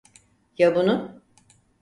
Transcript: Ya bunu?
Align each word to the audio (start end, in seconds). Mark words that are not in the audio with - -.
Ya 0.57 0.75
bunu? 0.75 1.21